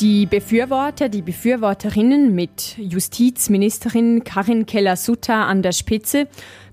Die 0.00 0.24
Befürworter, 0.24 1.10
die 1.10 1.20
Befürworterinnen 1.20 2.34
mit 2.34 2.76
Justizministerin 2.78 4.24
Karin 4.24 4.64
Keller-Sutter 4.64 5.34
an 5.34 5.60
der 5.60 5.72
Spitze 5.72 6.26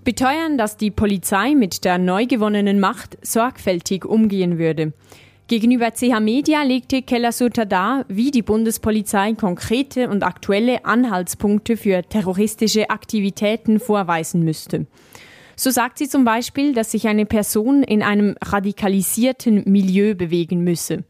beteuern, 0.06 0.58
dass 0.58 0.78
die 0.78 0.90
Polizei 0.90 1.56
mit 1.56 1.84
der 1.84 1.98
neu 1.98 2.26
gewonnenen 2.26 2.80
Macht 2.80 3.18
sorgfältig 3.22 4.06
umgehen 4.06 4.58
würde. 4.58 4.94
Gegenüber 5.50 5.90
CH 5.90 6.20
Media 6.20 6.62
legte 6.62 7.02
Keller-Sutter 7.02 7.66
dar, 7.66 8.06
wie 8.08 8.30
die 8.30 8.44
Bundespolizei 8.44 9.34
konkrete 9.34 10.08
und 10.08 10.24
aktuelle 10.24 10.86
Anhaltspunkte 10.86 11.76
für 11.76 12.04
terroristische 12.04 12.92
Aktivitäten 12.92 13.80
vorweisen 13.80 14.44
müsste. 14.44 14.86
So 15.56 15.72
sagt 15.72 15.98
sie 15.98 16.08
zum 16.08 16.24
Beispiel, 16.24 16.76
dass 16.76 16.92
sich 16.92 17.08
eine 17.08 17.26
Person 17.26 17.82
in 17.82 18.04
einem 18.04 18.36
radikalisierten 18.46 19.64
Milieu 19.66 20.14
bewegen 20.14 20.64
müsse. 20.64 21.04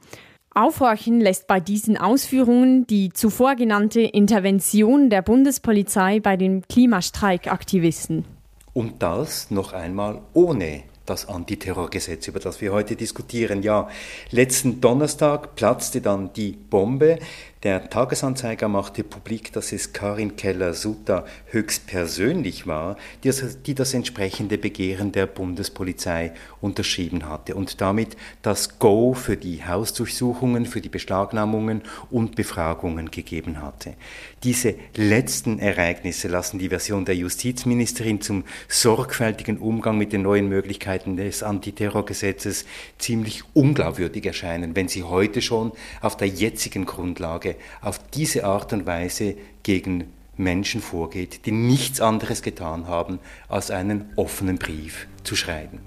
Aufhorchen 0.55 1.19
lässt 1.19 1.47
bei 1.47 1.59
diesen 1.59 1.97
Ausführungen 1.97 2.87
die 2.87 3.11
zuvor 3.11 3.55
genannte 3.55 3.99
Intervention 3.99 5.09
der 5.09 5.21
Bundespolizei 5.21 6.21
bei 6.21 6.37
den 6.37 6.61
Klimastreikaktivisten. 6.61 8.23
Und 8.71 9.03
das 9.03 9.51
noch 9.51 9.73
einmal 9.73 10.21
ohne 10.33 10.83
das 11.09 11.27
Antiterrorgesetz, 11.27 12.27
über 12.27 12.39
das 12.39 12.61
wir 12.61 12.71
heute 12.71 12.95
diskutieren. 12.95 13.63
Ja, 13.63 13.89
letzten 14.31 14.81
Donnerstag 14.81 15.55
platzte 15.55 16.01
dann 16.01 16.31
die 16.33 16.51
Bombe. 16.51 17.19
Der 17.63 17.89
Tagesanzeiger 17.89 18.69
machte 18.69 19.03
publik, 19.03 19.51
dass 19.51 19.73
es 19.73 19.91
Karin 19.91 20.37
Keller-Sutter 20.37 21.25
höchstpersönlich 21.47 22.67
war, 22.67 22.95
die 23.21 23.27
das, 23.27 23.61
die 23.61 23.75
das 23.75 23.93
entsprechende 23.93 24.57
Begehren 24.57 25.11
der 25.11 25.25
Bundespolizei 25.25 26.31
unterschrieben 26.61 27.27
hatte 27.27 27.55
und 27.55 27.81
damit 27.81 28.15
das 28.43 28.79
Go 28.79 29.13
für 29.13 29.35
die 29.35 29.65
Hausdurchsuchungen, 29.65 30.67
für 30.67 30.79
die 30.79 30.87
Beschlagnahmungen 30.87 31.81
und 32.09 32.37
Befragungen 32.37 33.11
gegeben 33.11 33.61
hatte. 33.61 33.95
Diese 34.43 34.75
letzten 34.95 35.59
Ereignisse 35.59 36.29
lassen 36.29 36.59
die 36.59 36.69
Version 36.69 37.03
der 37.03 37.17
Justizministerin 37.17 38.21
zum 38.21 38.45
sorgfältigen 38.69 39.57
Umgang 39.57 39.97
mit 39.97 40.13
den 40.13 40.21
neuen 40.21 40.47
Möglichkeiten 40.47 41.17
des 41.17 41.43
Antiterrorgesetzes 41.43 42.63
ziemlich 42.99 43.43
unglaubwürdig 43.53 44.25
erscheinen, 44.25 44.77
wenn 44.77 44.87
sie 44.87 45.03
heute 45.03 45.41
schon 45.41 45.73
auf 45.99 46.15
der 46.15 46.29
jetzigen 46.29 46.85
Grundlage 46.85 47.48
Anklage 47.49 47.55
auf 47.81 47.99
diese 48.13 48.43
Art 48.43 48.73
und 48.73 48.85
Weise 48.85 49.35
gegen 49.63 50.05
Menschen 50.37 50.81
vorgeht, 50.81 51.45
die 51.45 51.51
nichts 51.51 51.99
anderes 51.99 52.41
getan 52.41 52.87
haben, 52.87 53.19
als 53.49 53.71
einen 53.71 54.05
offenen 54.15 54.57
Brief 54.57 55.07
zu 55.23 55.35
schreiben. 55.35 55.79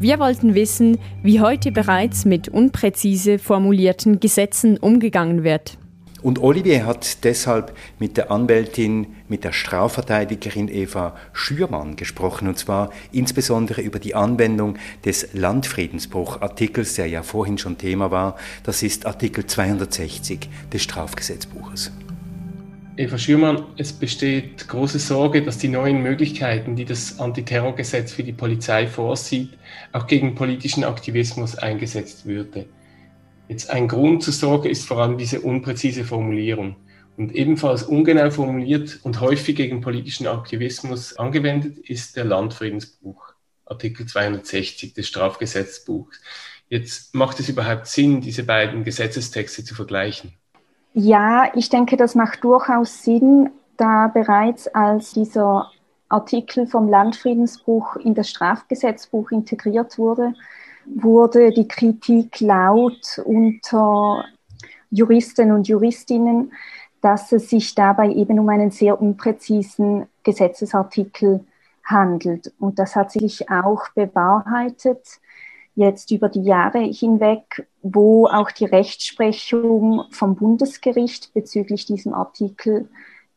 Wir 0.00 0.18
wollten 0.18 0.54
wissen, 0.54 0.98
wie 1.22 1.40
heute 1.40 1.72
bereits 1.72 2.24
mit 2.24 2.48
unpräzise 2.48 3.38
formulierten 3.38 4.20
Gesetzen 4.20 4.78
umgegangen 4.78 5.44
wird. 5.44 5.76
Und 6.20 6.40
Olivier 6.40 6.84
hat 6.84 7.22
deshalb 7.24 7.76
mit 8.00 8.16
der 8.16 8.32
Anwältin, 8.32 9.06
mit 9.28 9.44
der 9.44 9.52
Strafverteidigerin 9.52 10.68
Eva 10.68 11.16
Schürmann 11.32 11.94
gesprochen, 11.94 12.48
und 12.48 12.58
zwar 12.58 12.90
insbesondere 13.12 13.82
über 13.82 14.00
die 14.00 14.16
Anwendung 14.16 14.78
des 15.04 15.28
Landfriedensbruchartikels, 15.32 16.94
der 16.94 17.06
ja 17.06 17.22
vorhin 17.22 17.56
schon 17.56 17.78
Thema 17.78 18.10
war. 18.10 18.36
Das 18.64 18.82
ist 18.82 19.06
Artikel 19.06 19.46
260 19.46 20.48
des 20.72 20.82
Strafgesetzbuches. 20.82 21.92
Eva 22.96 23.16
Schürmann, 23.16 23.62
es 23.76 23.92
besteht 23.92 24.66
große 24.66 24.98
Sorge, 24.98 25.42
dass 25.42 25.58
die 25.58 25.68
neuen 25.68 26.02
Möglichkeiten, 26.02 26.74
die 26.74 26.84
das 26.84 27.20
Antiterrorgesetz 27.20 28.10
für 28.10 28.24
die 28.24 28.32
Polizei 28.32 28.88
vorsieht, 28.88 29.50
auch 29.92 30.08
gegen 30.08 30.34
politischen 30.34 30.82
Aktivismus 30.82 31.54
eingesetzt 31.54 32.26
würde. 32.26 32.66
Jetzt 33.48 33.70
ein 33.70 33.88
Grund 33.88 34.22
zur 34.22 34.34
Sorge 34.34 34.68
ist 34.68 34.86
vor 34.86 34.98
allem 34.98 35.16
diese 35.16 35.40
unpräzise 35.40 36.04
Formulierung. 36.04 36.76
Und 37.16 37.34
ebenfalls 37.34 37.82
ungenau 37.82 38.30
formuliert 38.30 39.00
und 39.02 39.20
häufig 39.20 39.56
gegen 39.56 39.80
politischen 39.80 40.26
Aktivismus 40.26 41.16
angewendet 41.16 41.78
ist 41.78 42.16
der 42.16 42.24
Landfriedensbruch, 42.24 43.32
Artikel 43.64 44.06
260 44.06 44.92
des 44.92 45.08
Strafgesetzbuchs. 45.08 46.20
Jetzt 46.68 47.14
macht 47.14 47.40
es 47.40 47.48
überhaupt 47.48 47.86
Sinn, 47.86 48.20
diese 48.20 48.44
beiden 48.44 48.84
Gesetzestexte 48.84 49.64
zu 49.64 49.74
vergleichen? 49.74 50.34
Ja, 50.92 51.50
ich 51.54 51.70
denke, 51.70 51.96
das 51.96 52.14
macht 52.14 52.44
durchaus 52.44 53.02
Sinn, 53.02 53.50
da 53.78 54.08
bereits 54.08 54.68
als 54.68 55.12
dieser 55.12 55.70
Artikel 56.08 56.66
vom 56.66 56.88
Landfriedensbruch 56.88 57.96
in 57.96 58.14
das 58.14 58.28
Strafgesetzbuch 58.28 59.30
integriert 59.30 59.98
wurde, 59.98 60.34
wurde 60.94 61.50
die 61.52 61.68
Kritik 61.68 62.40
laut 62.40 63.20
unter 63.24 64.24
Juristen 64.90 65.52
und 65.52 65.68
Juristinnen, 65.68 66.52
dass 67.00 67.32
es 67.32 67.50
sich 67.50 67.74
dabei 67.74 68.10
eben 68.10 68.38
um 68.38 68.48
einen 68.48 68.70
sehr 68.70 69.00
unpräzisen 69.00 70.06
Gesetzesartikel 70.24 71.44
handelt. 71.84 72.52
Und 72.58 72.78
das 72.78 72.96
hat 72.96 73.12
sich 73.12 73.50
auch 73.50 73.88
bewahrheitet 73.94 75.20
jetzt 75.74 76.10
über 76.10 76.28
die 76.28 76.42
Jahre 76.42 76.80
hinweg, 76.80 77.68
wo 77.82 78.26
auch 78.26 78.50
die 78.50 78.64
Rechtsprechung 78.64 80.04
vom 80.10 80.34
Bundesgericht 80.34 81.32
bezüglich 81.34 81.86
diesem 81.86 82.14
Artikel 82.14 82.88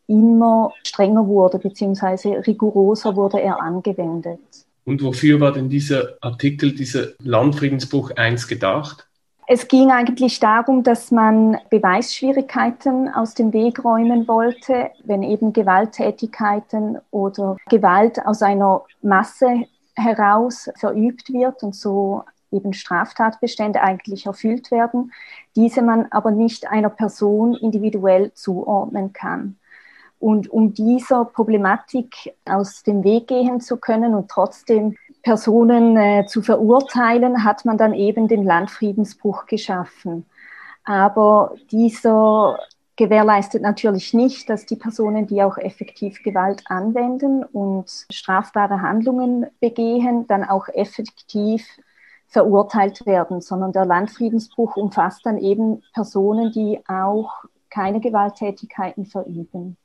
immer 0.07 0.73
strenger 0.83 1.27
wurde, 1.27 1.59
beziehungsweise 1.59 2.45
rigoroser 2.47 3.15
wurde 3.15 3.39
er 3.39 3.61
angewendet. 3.61 4.39
Und 4.83 5.03
wofür 5.03 5.39
war 5.39 5.51
denn 5.51 5.69
dieser 5.69 6.17
Artikel, 6.21 6.73
dieser 6.73 7.09
Landfriedensbruch 7.19 8.11
1 8.15 8.47
gedacht? 8.47 9.07
Es 9.47 9.67
ging 9.67 9.91
eigentlich 9.91 10.39
darum, 10.39 10.81
dass 10.83 11.11
man 11.11 11.57
Beweisschwierigkeiten 11.69 13.09
aus 13.09 13.33
dem 13.33 13.51
Weg 13.53 13.83
räumen 13.83 14.27
wollte, 14.27 14.91
wenn 15.03 15.23
eben 15.23 15.51
Gewalttätigkeiten 15.51 16.99
oder 17.11 17.57
Gewalt 17.69 18.25
aus 18.25 18.41
einer 18.41 18.85
Masse 19.01 19.65
heraus 19.95 20.69
verübt 20.77 21.33
wird 21.33 21.63
und 21.63 21.75
so 21.75 22.23
eben 22.51 22.73
Straftatbestände 22.73 23.81
eigentlich 23.81 24.25
erfüllt 24.25 24.71
werden, 24.71 25.11
diese 25.55 25.81
man 25.81 26.07
aber 26.11 26.31
nicht 26.31 26.67
einer 26.67 26.89
Person 26.89 27.53
individuell 27.53 28.33
zuordnen 28.33 29.13
kann. 29.13 29.57
Und 30.21 30.51
um 30.51 30.73
dieser 30.75 31.25
Problematik 31.25 32.35
aus 32.45 32.83
dem 32.83 33.03
Weg 33.03 33.27
gehen 33.27 33.59
zu 33.59 33.77
können 33.77 34.13
und 34.13 34.29
trotzdem 34.29 34.95
Personen 35.23 35.97
äh, 35.97 36.25
zu 36.27 36.43
verurteilen, 36.43 37.43
hat 37.43 37.65
man 37.65 37.77
dann 37.77 37.95
eben 37.95 38.27
den 38.27 38.43
Landfriedensbruch 38.43 39.47
geschaffen. 39.47 40.25
Aber 40.83 41.55
dieser 41.71 42.59
gewährleistet 42.97 43.63
natürlich 43.63 44.13
nicht, 44.13 44.47
dass 44.47 44.67
die 44.67 44.75
Personen, 44.75 45.25
die 45.25 45.41
auch 45.41 45.57
effektiv 45.57 46.21
Gewalt 46.21 46.61
anwenden 46.65 47.43
und 47.43 47.89
strafbare 48.11 48.81
Handlungen 48.81 49.47
begehen, 49.59 50.27
dann 50.27 50.43
auch 50.43 50.67
effektiv 50.67 51.65
verurteilt 52.27 53.07
werden, 53.07 53.41
sondern 53.41 53.71
der 53.73 53.85
Landfriedensbruch 53.85 54.75
umfasst 54.75 55.25
dann 55.25 55.39
eben 55.39 55.81
Personen, 55.93 56.51
die 56.51 56.79
auch 56.87 57.43
keine 57.71 58.01
Gewalttätigkeiten 58.01 59.07
verüben. 59.07 59.77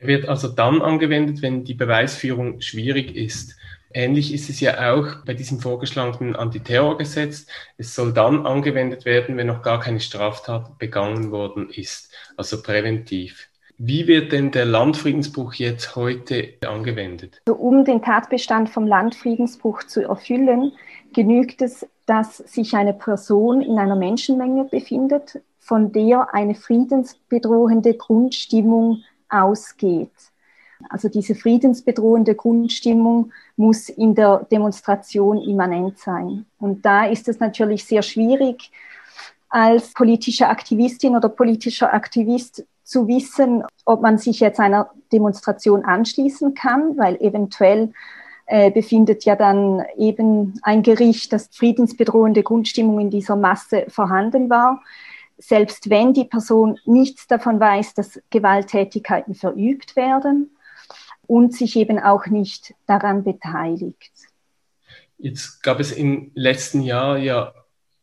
Er 0.00 0.08
wird 0.08 0.28
also 0.28 0.48
dann 0.48 0.80
angewendet, 0.80 1.42
wenn 1.42 1.64
die 1.64 1.74
Beweisführung 1.74 2.60
schwierig 2.62 3.14
ist. 3.14 3.56
Ähnlich 3.92 4.32
ist 4.32 4.48
es 4.48 4.60
ja 4.60 4.94
auch 4.94 5.24
bei 5.26 5.34
diesem 5.34 5.60
vorgeschlagenen 5.60 6.36
Antiterrorgesetz. 6.36 7.46
Es 7.76 7.94
soll 7.94 8.12
dann 8.14 8.46
angewendet 8.46 9.04
werden, 9.04 9.36
wenn 9.36 9.48
noch 9.48 9.62
gar 9.62 9.80
keine 9.80 10.00
Straftat 10.00 10.78
begangen 10.78 11.30
worden 11.32 11.68
ist, 11.68 12.10
also 12.36 12.62
präventiv. 12.62 13.48
Wie 13.76 14.06
wird 14.06 14.32
denn 14.32 14.52
der 14.52 14.64
Landfriedensbruch 14.64 15.54
jetzt 15.54 15.96
heute 15.96 16.54
angewendet? 16.66 17.42
Um 17.50 17.84
den 17.84 18.02
Tatbestand 18.02 18.70
vom 18.70 18.86
Landfriedensbruch 18.86 19.82
zu 19.82 20.02
erfüllen, 20.02 20.72
genügt 21.12 21.60
es, 21.60 21.86
dass 22.06 22.38
sich 22.38 22.74
eine 22.74 22.94
Person 22.94 23.60
in 23.60 23.78
einer 23.78 23.96
Menschenmenge 23.96 24.64
befindet, 24.64 25.40
von 25.58 25.92
der 25.92 26.34
eine 26.34 26.54
friedensbedrohende 26.54 27.94
Grundstimmung 27.94 29.02
ausgeht. 29.30 30.10
Also 30.88 31.08
diese 31.08 31.34
friedensbedrohende 31.34 32.34
Grundstimmung 32.34 33.32
muss 33.56 33.88
in 33.88 34.14
der 34.14 34.46
Demonstration 34.50 35.38
immanent 35.38 35.98
sein. 35.98 36.46
Und 36.58 36.84
da 36.84 37.04
ist 37.04 37.28
es 37.28 37.38
natürlich 37.38 37.84
sehr 37.84 38.02
schwierig, 38.02 38.70
als 39.50 39.92
politische 39.92 40.48
Aktivistin 40.48 41.16
oder 41.16 41.28
politischer 41.28 41.92
Aktivist 41.92 42.64
zu 42.84 43.06
wissen, 43.08 43.64
ob 43.84 44.00
man 44.00 44.16
sich 44.16 44.40
jetzt 44.40 44.60
einer 44.60 44.90
Demonstration 45.12 45.84
anschließen 45.84 46.54
kann, 46.54 46.96
weil 46.96 47.16
eventuell 47.16 47.92
äh, 48.46 48.70
befindet 48.70 49.24
ja 49.24 49.36
dann 49.36 49.84
eben 49.96 50.58
ein 50.62 50.82
Gericht, 50.82 51.32
dass 51.32 51.48
friedensbedrohende 51.52 52.42
Grundstimmung 52.42 52.98
in 53.00 53.10
dieser 53.10 53.36
Masse 53.36 53.86
vorhanden 53.88 54.50
war. 54.50 54.82
Selbst 55.42 55.88
wenn 55.88 56.12
die 56.12 56.26
Person 56.26 56.78
nichts 56.84 57.26
davon 57.26 57.58
weiß, 57.58 57.94
dass 57.94 58.20
Gewalttätigkeiten 58.28 59.34
verübt 59.34 59.96
werden 59.96 60.50
und 61.26 61.54
sich 61.54 61.76
eben 61.76 61.98
auch 61.98 62.26
nicht 62.26 62.74
daran 62.86 63.24
beteiligt. 63.24 64.12
Jetzt 65.16 65.62
gab 65.62 65.80
es 65.80 65.92
im 65.92 66.30
letzten 66.34 66.82
Jahr 66.82 67.16
ja 67.16 67.54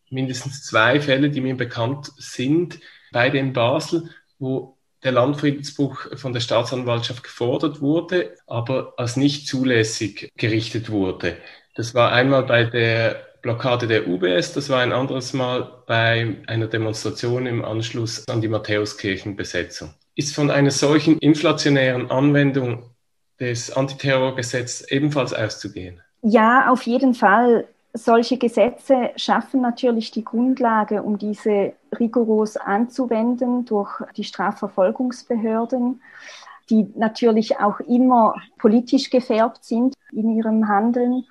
mindestens 0.10 0.64
zwei 0.64 1.00
Fälle, 1.00 1.30
die 1.30 1.42
mir 1.42 1.56
bekannt 1.56 2.12
sind, 2.18 2.80
beide 3.12 3.38
in 3.38 3.54
Basel, 3.54 4.10
wo 4.40 4.78
der 5.04 5.12
Landfriedensbruch 5.12 6.18
von 6.18 6.34
der 6.34 6.40
Staatsanwaltschaft 6.40 7.24
gefordert 7.24 7.82
wurde, 7.82 8.36
aber 8.48 8.94
als 8.98 9.16
nicht 9.16 9.48
zulässig 9.48 10.32
gerichtet 10.38 10.90
wurde. 10.90 11.38
Das 11.76 11.94
war 11.94 12.12
einmal 12.12 12.44
bei 12.44 12.64
der 12.64 13.27
Blockade 13.42 13.88
der 13.88 14.08
UBS, 14.08 14.54
das 14.54 14.70
war 14.70 14.82
ein 14.82 14.92
anderes 14.92 15.34
Mal 15.34 15.72
bei 15.86 16.36
einer 16.48 16.68
Demonstration 16.68 17.46
im 17.46 17.64
Anschluss 17.64 18.28
an 18.28 18.42
die 18.42 18.48
Matthäuskirchenbesetzung. 18.48 19.90
Ist 20.16 20.36
von 20.36 20.50
einer 20.50 20.72
solchen 20.72 21.18
inflationären 21.20 22.10
Anwendung 22.10 22.84
des 23.40 23.72
Antiterrorgesetzes 23.72 24.92
ebenfalls 24.92 25.34
auszugehen? 25.34 26.02
Ja, 26.22 26.70
auf 26.70 26.84
jeden 26.84 27.14
Fall 27.14 27.68
solche 27.94 28.38
Gesetze 28.38 29.12
schaffen 29.16 29.62
natürlich 29.62 30.12
die 30.12 30.24
Grundlage, 30.24 31.04
um 31.04 31.18
diese 31.18 31.74
rigoros 32.00 32.58
anzuwenden 32.58 33.66
durch 33.66 34.02
die 34.16 34.24
Strafverfolgungsbehörden, 34.24 36.02
die 36.70 36.88
natürlich 36.96 37.60
auch 37.60 37.80
immer 37.82 38.36
politisch 38.58 39.10
gefärbt 39.10 39.64
sind 39.64 39.94
in 40.12 40.36
ihrem 40.36 40.68
Handeln. 40.68 41.26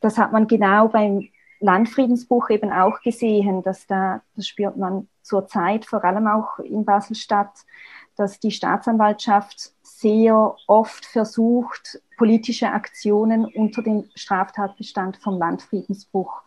Das 0.00 0.18
hat 0.18 0.32
man 0.32 0.46
genau 0.46 0.88
beim 0.88 1.28
Landfriedensbuch 1.60 2.50
eben 2.50 2.72
auch 2.72 3.00
gesehen, 3.00 3.62
dass 3.62 3.86
da, 3.86 4.22
das 4.36 4.46
spürt 4.46 4.76
man 4.76 5.08
zurzeit, 5.22 5.84
vor 5.84 6.04
allem 6.04 6.26
auch 6.26 6.58
in 6.60 6.84
Basel-Stadt, 6.84 7.64
dass 8.16 8.40
die 8.40 8.50
Staatsanwaltschaft 8.50 9.72
sehr 9.82 10.56
oft 10.66 11.06
versucht, 11.06 12.00
politische 12.16 12.70
Aktionen 12.70 13.44
unter 13.44 13.82
den 13.82 14.10
Straftatbestand 14.14 15.16
vom 15.18 15.38
Landfriedensbruch 15.38 16.42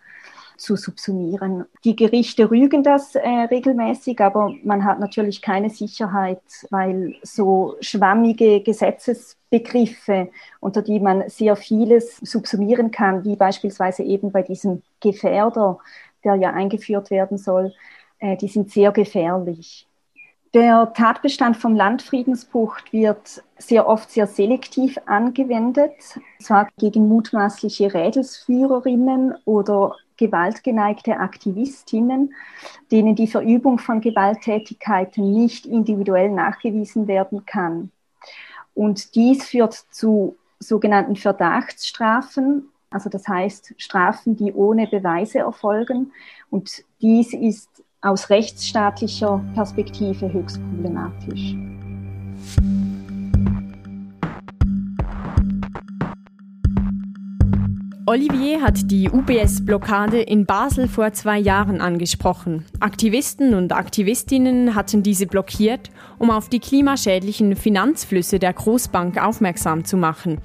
zu 0.62 0.76
subsumieren. 0.76 1.66
Die 1.84 1.96
Gerichte 1.96 2.50
rügen 2.50 2.84
das 2.84 3.16
äh, 3.16 3.28
regelmäßig, 3.28 4.22
aber 4.22 4.54
man 4.64 4.86
hat 4.86 5.00
natürlich 5.00 5.42
keine 5.42 5.70
Sicherheit, 5.70 6.42
weil 6.70 7.16
so 7.24 7.76
schwammige 7.82 8.62
Gesetzesbegriffe, 8.62 10.30
unter 10.60 10.82
die 10.82 11.00
man 11.00 11.28
sehr 11.30 11.56
vieles 11.56 12.18
subsumieren 12.18 12.92
kann, 12.92 13.26
wie 13.26 13.36
beispielsweise 13.36 14.04
eben 14.04 14.32
bei 14.32 14.44
diesem 14.44 14.84
Gefährder, 15.00 15.80
der 16.24 16.36
ja 16.36 16.52
eingeführt 16.52 17.10
werden 17.10 17.38
soll, 17.38 17.74
äh, 18.20 18.38
die 18.38 18.48
sind 18.48 18.70
sehr 18.70 18.92
gefährlich. 18.92 19.88
Der 20.54 20.92
Tatbestand 20.94 21.56
vom 21.56 21.76
Landfriedensbruch 21.76 22.78
wird 22.92 23.42
sehr 23.58 23.88
oft 23.88 24.12
sehr 24.12 24.28
selektiv 24.28 24.98
angewendet, 25.06 25.94
zwar 26.40 26.68
gegen 26.78 27.08
mutmaßliche 27.08 27.94
Rädelsführerinnen 27.94 29.36
oder 29.46 29.96
gewaltgeneigte 30.22 31.18
Aktivistinnen, 31.18 32.34
denen 32.92 33.16
die 33.16 33.28
Verübung 33.28 33.80
von 33.80 34.02
Gewalttätigkeiten 34.02 35.34
nicht 35.34 35.66
individuell 35.66 36.30
nachgewiesen 36.30 37.08
werden 37.08 37.46
kann. 37.46 37.92
Und 38.76 39.16
dies 39.16 39.46
führt 39.46 39.74
zu 39.74 40.38
sogenannten 40.60 41.16
Verdachtsstrafen, 41.16 42.70
also 42.92 43.10
das 43.10 43.28
heißt 43.28 43.74
Strafen, 43.78 44.36
die 44.36 44.54
ohne 44.54 44.86
Beweise 44.86 45.40
erfolgen. 45.40 46.12
Und 46.52 46.84
dies 47.02 47.34
ist 47.34 47.84
aus 48.02 48.30
rechtsstaatlicher 48.30 49.44
Perspektive 49.56 50.32
höchst 50.32 50.60
problematisch. 50.70 51.56
Olivier 58.12 58.62
hat 58.62 58.92
die 58.92 59.10
UBS-Blockade 59.10 60.20
in 60.22 60.46
Basel 60.46 60.90
vor 60.90 61.14
zwei 61.14 61.40
Jahren 61.40 61.80
angesprochen. 61.80 62.66
Aktivisten 62.82 63.54
und 63.54 63.72
Aktivistinnen 63.72 64.76
hatten 64.76 65.02
diese 65.02 65.28
blockiert, 65.28 65.92
um 66.20 66.30
auf 66.30 66.50
die 66.50 66.60
klimaschädlichen 66.60 67.56
Finanzflüsse 67.56 68.38
der 68.38 68.52
Großbank 68.52 69.18
aufmerksam 69.18 69.86
zu 69.86 69.96
machen 69.96 70.42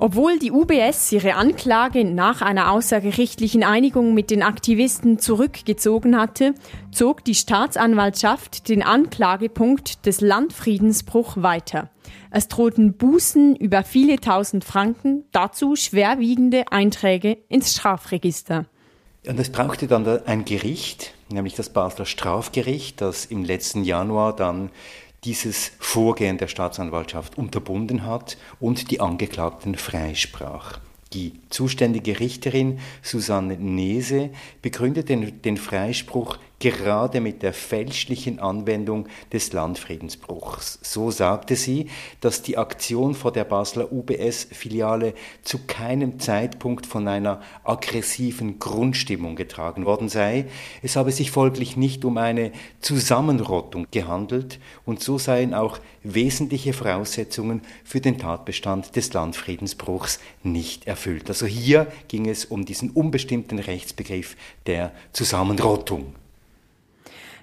obwohl 0.00 0.38
die 0.38 0.50
UBS 0.50 1.12
ihre 1.12 1.34
Anklage 1.34 2.06
nach 2.06 2.40
einer 2.40 2.72
außergerichtlichen 2.72 3.62
Einigung 3.62 4.14
mit 4.14 4.30
den 4.30 4.42
Aktivisten 4.42 5.18
zurückgezogen 5.18 6.18
hatte, 6.18 6.54
zog 6.90 7.22
die 7.22 7.34
Staatsanwaltschaft 7.34 8.70
den 8.70 8.82
Anklagepunkt 8.82 10.06
des 10.06 10.22
Landfriedensbruch 10.22 11.36
weiter. 11.36 11.90
Es 12.30 12.48
drohten 12.48 12.94
Bußen 12.94 13.54
über 13.56 13.84
viele 13.84 14.18
tausend 14.18 14.64
Franken, 14.64 15.24
dazu 15.32 15.76
schwerwiegende 15.76 16.72
Einträge 16.72 17.36
ins 17.50 17.74
Strafregister. 17.74 18.64
Und 19.26 19.38
es 19.38 19.52
brauchte 19.52 19.86
dann 19.86 20.06
ein 20.24 20.46
Gericht, 20.46 21.12
nämlich 21.30 21.54
das 21.54 21.68
Basler 21.68 22.06
Strafgericht, 22.06 23.02
das 23.02 23.26
im 23.26 23.44
letzten 23.44 23.84
Januar 23.84 24.34
dann 24.34 24.70
dieses 25.24 25.72
Vorgehen 25.78 26.38
der 26.38 26.48
Staatsanwaltschaft 26.48 27.36
unterbunden 27.36 28.04
hat 28.06 28.38
und 28.58 28.90
die 28.90 29.00
Angeklagten 29.00 29.74
freisprach. 29.74 30.78
Die 31.12 31.32
zuständige 31.50 32.20
Richterin 32.20 32.78
Susanne 33.02 33.56
Nese 33.56 34.30
begründet 34.62 35.08
den, 35.08 35.42
den 35.42 35.56
Freispruch 35.56 36.38
gerade 36.60 37.20
mit 37.20 37.42
der 37.42 37.52
fälschlichen 37.52 38.38
Anwendung 38.38 39.08
des 39.32 39.52
Landfriedensbruchs. 39.52 40.78
So 40.82 41.10
sagte 41.10 41.56
sie, 41.56 41.88
dass 42.20 42.42
die 42.42 42.58
Aktion 42.58 43.14
vor 43.14 43.32
der 43.32 43.44
Basler 43.44 43.90
UBS-Filiale 43.90 45.14
zu 45.42 45.58
keinem 45.66 46.20
Zeitpunkt 46.20 46.86
von 46.86 47.08
einer 47.08 47.40
aggressiven 47.64 48.58
Grundstimmung 48.58 49.34
getragen 49.34 49.86
worden 49.86 50.08
sei. 50.08 50.46
Es 50.82 50.96
habe 50.96 51.10
sich 51.10 51.30
folglich 51.30 51.76
nicht 51.76 52.04
um 52.04 52.18
eine 52.18 52.52
Zusammenrottung 52.80 53.86
gehandelt 53.90 54.60
und 54.84 55.02
so 55.02 55.16
seien 55.18 55.54
auch 55.54 55.78
wesentliche 56.02 56.74
Voraussetzungen 56.74 57.62
für 57.84 58.00
den 58.00 58.18
Tatbestand 58.18 58.96
des 58.96 59.12
Landfriedensbruchs 59.14 60.20
nicht 60.42 60.86
erfüllt. 60.86 61.28
Also 61.28 61.46
hier 61.46 61.86
ging 62.08 62.28
es 62.28 62.44
um 62.44 62.66
diesen 62.66 62.90
unbestimmten 62.90 63.58
Rechtsbegriff 63.58 64.36
der 64.66 64.92
Zusammenrottung. 65.12 66.19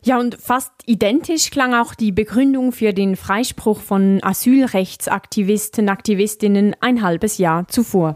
Ja, 0.08 0.17
und 0.17 0.38
fast 0.39 0.72
identisch 0.86 1.50
klang 1.50 1.74
auch 1.74 1.93
die 1.93 2.13
Begründung 2.13 2.72
für 2.72 2.93
den 2.93 3.17
Freispruch 3.17 3.82
von 3.82 4.24
Asylrechtsaktivisten, 4.24 5.89
Aktivistinnen 5.89 6.78
ein 6.80 7.02
halbes 7.02 7.38
Jahr 7.39 7.67
zuvor. 7.67 8.15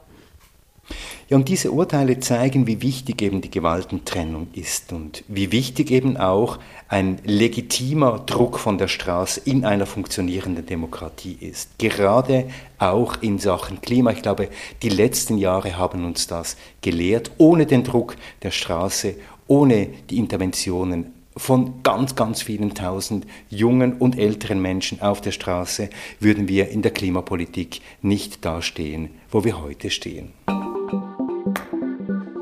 Ja, 1.28 1.36
und 1.36 1.50
diese 1.50 1.70
Urteile 1.70 2.22
zeigen, 2.22 2.66
wie 2.66 2.82
wichtig 2.82 3.22
eben 3.22 3.42
die 3.42 3.52
Gewaltentrennung 3.52 4.48
ist 4.54 4.94
und 4.94 5.26
wie 5.28 5.52
wichtig 5.52 5.92
eben 5.92 6.16
auch 6.16 6.60
ein 6.88 7.20
legitimer 7.26 8.20
Druck 8.20 8.58
von 8.58 8.78
der 8.78 8.88
Straße 8.88 9.42
in 9.44 9.66
einer 9.66 9.86
funktionierenden 9.86 10.66
Demokratie 10.66 11.40
ist. 11.42 11.78
Gerade 11.78 12.46
auch 12.78 13.22
in 13.22 13.38
Sachen 13.38 13.82
Klima. 13.82 14.12
Ich 14.12 14.22
glaube, 14.22 14.48
die 14.82 14.90
letzten 14.90 15.38
Jahre 15.38 15.78
haben 15.78 16.06
uns 16.06 16.26
das 16.28 16.56
gelehrt. 16.80 17.32
Ohne 17.38 17.66
den 17.66 17.84
Druck 17.84 18.16
der 18.44 18.52
Straße, 18.52 19.16
ohne 19.48 19.88
die 20.10 20.20
Interventionen 20.20 21.21
von 21.36 21.84
ganz, 21.84 22.16
ganz 22.16 22.42
vielen 22.42 22.74
tausend 22.74 23.26
jungen 23.50 23.94
und 23.94 24.18
älteren 24.18 24.62
Menschen 24.62 25.02
auf 25.02 25.22
der 25.22 25.32
Straße 25.32 25.90
würden 26.20 26.48
wir 26.48 26.70
in 26.70 26.82
der 26.82 26.92
Klimapolitik 26.92 27.82
nicht 28.02 28.44
dastehen, 28.46 29.12
wo 29.30 29.44
wir 29.44 29.62
heute 29.62 29.90
stehen. 29.90 30.34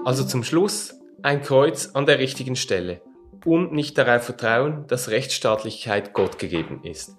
Also 0.06 0.23
zum 0.23 0.43
Schluss 0.43 0.95
ein 1.21 1.41
Kreuz 1.41 1.91
an 1.93 2.06
der 2.06 2.19
richtigen 2.19 2.56
Stelle 2.56 3.02
und 3.45 3.73
nicht 3.73 3.97
darauf 3.97 4.23
vertrauen, 4.23 4.86
dass 4.88 5.10
Rechtsstaatlichkeit 5.10 6.13
Gott 6.13 6.39
gegeben 6.39 6.82
ist. 6.84 7.15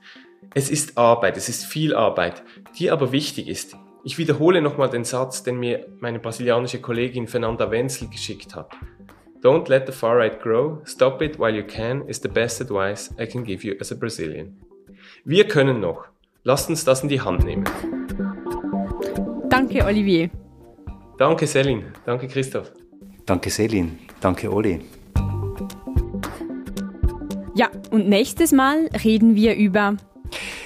Es 0.55 0.71
ist 0.71 0.99
Arbeit, 0.99 1.37
es 1.37 1.49
ist 1.49 1.65
viel 1.65 1.95
Arbeit, 1.95 2.43
die 2.79 2.91
aber 2.91 3.13
wichtig 3.13 3.47
ist. 3.47 3.77
Ich 4.03 4.19
wiederhole 4.19 4.63
nochmal 4.63 4.91
den 4.91 5.05
Satz, 5.05 5.43
den 5.43 5.59
mir 5.59 5.87
meine 6.01 6.19
brasilianische 6.19 6.81
Kollegin 6.81 7.29
Fernanda 7.29 7.71
Wenzel 7.71 8.09
geschickt 8.09 8.57
hat. 8.57 8.71
Don't 9.42 9.70
let 9.70 9.87
the 9.87 9.92
far 9.92 10.18
right 10.18 10.38
grow, 10.38 10.83
stop 10.85 11.22
it 11.22 11.38
while 11.38 11.55
you 11.55 11.62
can 11.62 12.03
is 12.07 12.20
the 12.20 12.29
best 12.29 12.61
advice 12.61 13.11
I 13.18 13.24
can 13.24 13.42
give 13.42 13.64
you 13.64 13.74
as 13.81 13.90
a 13.90 13.94
Brazilian. 13.94 14.59
Wir 15.24 15.48
können 15.48 15.81
noch. 15.81 16.05
Lasst 16.44 16.68
uns 16.68 16.85
das 16.85 17.03
in 17.03 17.09
die 17.09 17.22
Hand 17.22 17.44
nehmen. 17.44 17.64
Danke, 19.48 19.83
Olivier. 19.87 20.29
Danke, 21.16 21.46
Selin. 21.46 21.85
Danke, 22.05 22.29
Christoph. 22.29 22.70
Danke, 23.24 23.48
Selin. 23.48 23.98
Danke, 24.20 24.53
Oli. 24.53 24.81
Ja, 27.55 27.70
und 27.90 28.11
nächstes 28.11 28.53
Mal 28.53 28.90
reden 29.05 29.37
wir 29.37 29.55
über 29.55 29.96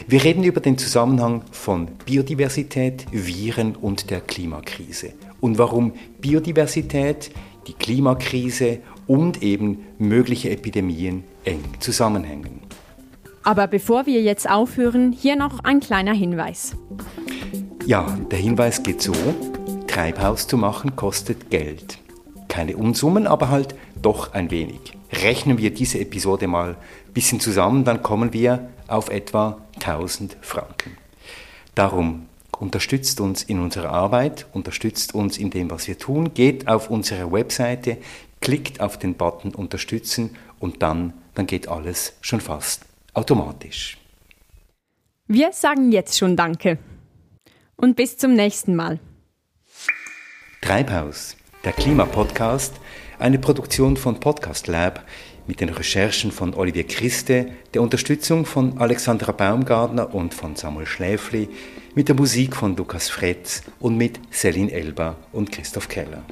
wir 0.07 0.23
reden 0.23 0.45
über 0.45 0.61
den 0.61 0.77
Zusammenhang 0.77 1.43
von 1.51 1.87
Biodiversität, 2.05 3.07
Viren 3.11 3.75
und 3.75 4.11
der 4.11 4.21
Klimakrise 4.21 5.15
und 5.41 5.57
warum 5.57 5.95
Biodiversität, 6.21 7.31
die 7.67 7.73
Klimakrise 7.73 8.81
und 9.07 9.43
eben 9.43 9.87
mögliche 9.99 10.51
Epidemien 10.51 11.25
eng 11.45 11.63
zusammenhängen. 11.81 12.61
Aber 13.43 13.67
bevor 13.67 14.07
wir 14.07 14.23
jetzt 14.23 14.49
aufhören, 14.49 15.13
hier 15.13 15.37
noch 15.37 15.61
ein 15.65 15.81
kleiner 15.81 16.15
Hinweis. 16.15 16.75
Ja, 17.87 18.19
der 18.31 18.39
Hinweis 18.39 18.83
geht 18.83 19.03
so, 19.03 19.13
Treibhaus 19.87 20.47
zu 20.47 20.57
machen 20.57 20.97
kostet 20.97 21.51
Geld. 21.51 21.99
Keine 22.49 22.77
Unsummen, 22.77 23.27
aber 23.27 23.51
halt 23.51 23.75
doch 24.01 24.33
ein 24.33 24.51
wenig. 24.51 24.81
Rechnen 25.13 25.59
wir 25.59 25.73
diese 25.73 26.01
Episode 26.01 26.47
mal 26.47 26.71
ein 26.71 27.13
bisschen 27.13 27.41
zusammen, 27.41 27.85
dann 27.85 28.03
kommen 28.03 28.33
wir 28.33 28.71
auf 28.89 29.11
etwa 29.11 29.59
1000 29.77 30.37
Franken. 30.41 30.97
Darum 31.75 32.27
unterstützt 32.61 33.21
uns 33.21 33.43
in 33.43 33.61
unserer 33.61 33.91
Arbeit, 33.91 34.47
unterstützt 34.53 35.15
uns 35.15 35.39
in 35.39 35.51
dem, 35.51 35.71
was 35.71 35.89
wir 35.89 35.99
tun, 35.99 36.35
geht 36.35 36.69
auf 36.69 36.91
unsere 36.91 37.31
Webseite, 37.33 37.99
klickt 38.41 38.81
auf 38.81 38.99
den 38.99 39.15
Button 39.15 39.55
Unterstützen 39.55 40.37
und 40.59 40.83
dann, 40.83 41.15
dann 41.35 41.47
geht 41.47 41.69
alles 41.69 42.15
schon 42.21 42.41
fast 42.41 42.85
automatisch. 43.15 43.99
Wir 45.27 45.53
sagen 45.53 45.93
jetzt 45.93 46.19
schon 46.19 46.37
Danke 46.37 46.79
und 47.77 47.97
bis 47.97 48.19
zum 48.19 48.35
nächsten 48.35 48.77
Mal. 48.77 48.99
Treibhaus, 50.61 51.37
der 51.65 51.73
Klimapodcast, 51.73 52.75
eine 53.19 53.39
Produktion 53.39 53.97
von 53.97 54.21
Podcast 54.21 54.67
Lab 54.67 55.05
mit 55.47 55.61
den 55.61 55.69
Recherchen 55.69 56.33
von 56.33 56.55
Olivier 56.55 56.85
Christe, 56.85 57.47
der 57.75 57.83
Unterstützung 57.83 58.47
von 58.47 58.79
Alexandra 58.79 59.33
Baumgartner 59.33 60.15
und 60.15 60.35
von 60.35 60.57
Samuel 60.57 60.87
Schläfli, 60.87 61.49
mit 61.95 62.09
der 62.09 62.17
Musik 62.17 62.57
von 62.57 62.77
Lukas 62.77 63.09
Fretz 63.09 63.63
und 63.81 63.97
mit 63.97 64.19
Celine 64.33 64.73
Elba 64.73 65.17
und 65.33 65.53
Christoph 65.53 65.89
Keller. 65.89 66.23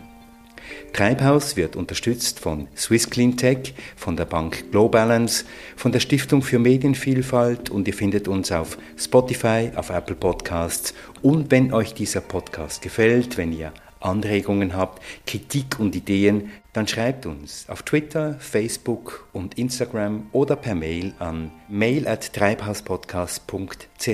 Treibhaus 0.92 1.57
wird 1.57 1.75
unterstützt 1.75 2.38
von 2.40 2.68
Swiss 2.77 3.09
Clean 3.09 3.37
Tech, 3.37 3.75
von 3.96 4.16
der 4.16 4.27
Bank 4.27 4.70
Globalance, 4.70 5.44
von 5.75 5.90
der 5.90 6.01
Stiftung 6.01 6.42
für 6.42 6.59
Medienvielfalt 6.59 7.70
und 7.70 7.88
ihr 7.88 7.94
findet 7.94 8.29
uns 8.29 8.53
auf 8.53 8.77
Spotify, 8.98 9.70
auf 9.75 9.90
Apple 9.90 10.16
Podcasts 10.16 10.92
und 11.22 11.51
wenn 11.51 11.72
euch 11.72 11.94
dieser 11.94 12.20
Podcast 12.20 12.83
gefällt, 12.83 13.38
wenn 13.38 13.53
ihr 13.53 13.72
Anregungen 14.05 14.77
habt, 14.77 15.03
Kritik 15.27 15.79
und 15.79 15.95
Ideen, 15.95 16.51
dann 16.73 16.87
schreibt 16.88 17.27
uns 17.27 17.67
auf 17.69 17.83
Twitter, 17.83 18.37
Facebook 18.38 19.29
und 19.33 19.59
Instagram 19.59 20.27
oder 20.33 20.57
per 20.57 20.75
Mail 20.75 21.15
an 21.19 21.51
mail 21.69 22.09
at 22.09 22.33
treibhauspodcast.ch 22.33 24.09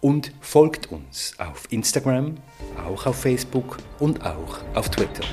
und 0.00 0.32
folgt 0.40 0.92
uns 0.92 1.34
auf 1.38 1.66
Instagram, 1.70 2.36
auch 2.86 3.06
auf 3.06 3.16
Facebook 3.16 3.78
und 3.98 4.24
auch 4.24 4.58
auf 4.74 4.90
Twitter. 4.90 5.24